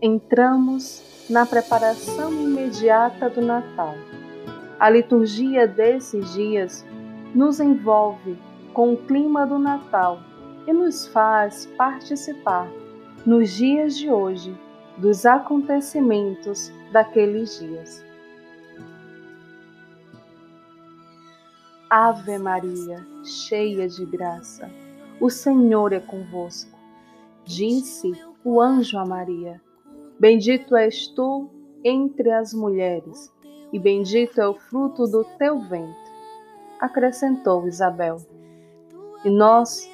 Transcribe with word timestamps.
entramos 0.00 1.02
na 1.30 1.46
preparação 1.46 2.32
imediata 2.32 3.30
do 3.30 3.40
Natal. 3.40 3.94
A 4.78 4.90
liturgia 4.90 5.66
desses 5.66 6.34
dias 6.34 6.84
nos 7.34 7.60
envolve 7.60 8.38
com 8.74 8.92
o 8.92 8.96
clima 8.96 9.46
do 9.46 9.58
Natal 9.58 10.20
e 10.66 10.72
nos 10.72 11.06
faz 11.06 11.66
participar, 11.78 12.68
nos 13.24 13.50
dias 13.50 13.96
de 13.96 14.10
hoje, 14.10 14.54
dos 14.98 15.24
acontecimentos 15.24 16.70
daqueles 16.92 17.58
dias. 17.58 18.04
Ave 21.88 22.38
Maria, 22.38 23.06
cheia 23.24 23.88
de 23.88 24.04
graça, 24.04 24.70
o 25.20 25.30
Senhor 25.30 25.92
é 25.92 26.00
convosco. 26.00 26.76
Disse 27.44 28.12
o 28.44 28.60
anjo 28.60 28.98
a 28.98 29.06
Maria: 29.06 29.60
Bendito 30.18 30.74
és 30.74 31.08
tu 31.08 31.50
entre 31.84 32.30
as 32.30 32.54
mulheres, 32.54 33.32
e 33.72 33.78
bendito 33.78 34.40
é 34.40 34.48
o 34.48 34.54
fruto 34.54 35.06
do 35.06 35.24
teu 35.38 35.60
ventre. 35.60 35.94
Acrescentou 36.80 37.66
Isabel. 37.68 38.16
E 39.24 39.30
nós 39.30 39.90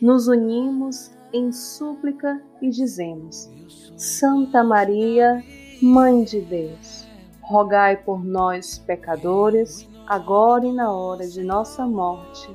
nos 0.00 0.28
unimos 0.28 1.10
em 1.32 1.52
súplica 1.52 2.42
e 2.62 2.70
dizemos: 2.70 3.50
Santa 3.96 4.64
Maria, 4.64 5.42
Mãe 5.82 6.24
de 6.24 6.40
Deus, 6.40 7.06
rogai 7.42 7.96
por 7.96 8.24
nós, 8.24 8.78
pecadores, 8.78 9.86
agora 10.06 10.64
e 10.64 10.72
na 10.72 10.90
hora 10.90 11.26
de 11.26 11.42
nossa 11.42 11.86
morte. 11.86 12.48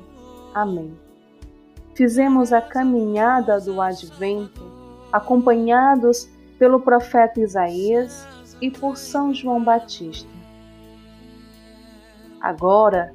Amém. 0.52 0.92
Fizemos 1.94 2.52
a 2.52 2.60
caminhada 2.60 3.60
do 3.60 3.80
advento, 3.80 4.62
acompanhados 5.12 6.28
pelo 6.60 6.78
profeta 6.78 7.40
Isaías 7.40 8.28
e 8.60 8.70
por 8.70 8.98
São 8.98 9.32
João 9.32 9.64
Batista. 9.64 10.28
Agora 12.38 13.14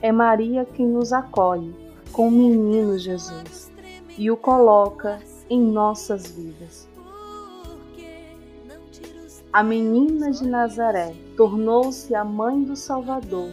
é 0.00 0.12
Maria 0.12 0.64
quem 0.64 0.86
nos 0.86 1.12
acolhe 1.12 1.74
com 2.12 2.28
o 2.28 2.30
menino 2.30 2.96
Jesus 2.96 3.72
e 4.16 4.30
o 4.30 4.36
coloca 4.36 5.18
em 5.50 5.60
nossas 5.60 6.30
vidas. 6.30 6.88
A 9.52 9.64
menina 9.64 10.30
de 10.30 10.46
Nazaré 10.46 11.16
tornou-se 11.36 12.14
a 12.14 12.24
mãe 12.24 12.62
do 12.62 12.76
Salvador 12.76 13.50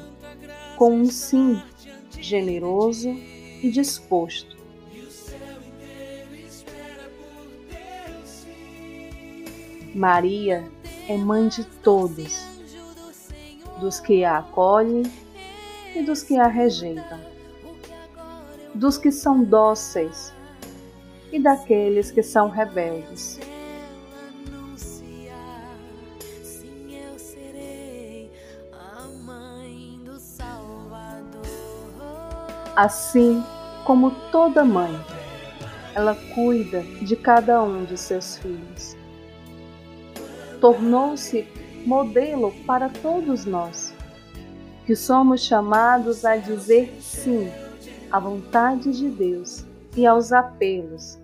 com 0.77 0.93
um 0.93 1.05
sim 1.05 1.59
generoso 2.11 3.09
e 3.09 3.71
disposto. 3.71 4.60
Maria 9.93 10.63
é 11.09 11.17
mãe 11.17 11.49
de 11.49 11.65
todos, 11.65 12.45
dos 13.79 13.99
que 13.99 14.23
a 14.23 14.37
acolhem 14.37 15.03
e 15.93 16.01
dos 16.01 16.23
que 16.23 16.37
a 16.37 16.47
rejeitam, 16.47 17.19
dos 18.73 18.97
que 18.97 19.11
são 19.11 19.43
dóceis 19.43 20.33
e 21.29 21.39
daqueles 21.39 22.09
que 22.09 22.23
são 22.23 22.49
rebeldes. 22.49 23.37
Assim 32.73 33.43
como 33.83 34.11
toda 34.31 34.63
mãe, 34.63 34.97
ela 35.93 36.15
cuida 36.33 36.81
de 37.01 37.17
cada 37.17 37.61
um 37.61 37.83
de 37.83 37.97
seus 37.97 38.37
filhos. 38.37 39.00
Tornou-se 40.61 41.45
modelo 41.85 42.53
para 42.65 42.87
todos 42.87 43.45
nós, 43.45 43.93
que 44.85 44.95
somos 44.95 45.41
chamados 45.41 46.23
a 46.23 46.37
dizer 46.37 46.95
sim 47.01 47.51
à 48.11 48.19
vontade 48.19 48.91
de 48.91 49.09
Deus 49.09 49.65
e 49.97 50.05
aos 50.05 50.31
apelos 50.31 51.17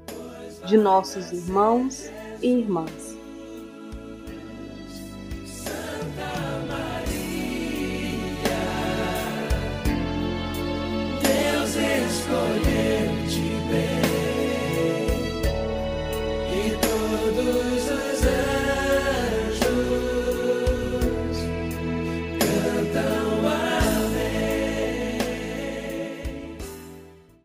de 0.65 0.77
nossos 0.77 1.31
irmãos 1.31 2.11
e 2.41 2.47
irmãs. 2.47 3.16